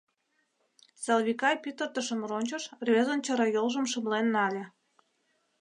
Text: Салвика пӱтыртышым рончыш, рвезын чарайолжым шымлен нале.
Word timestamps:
Салвика 1.03 1.49
пӱтыртышым 1.63 2.19
рончыш, 2.29 2.63
рвезын 2.85 3.19
чарайолжым 3.25 3.85
шымлен 3.91 4.25
нале. 4.35 4.63